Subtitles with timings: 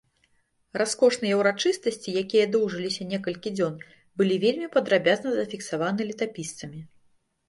[0.81, 3.75] Раскошныя ўрачыстасці, якія доўжыліся некалькі дзён,
[4.21, 6.81] былі вельмі падрабязна зафіксаваны летапісцамі.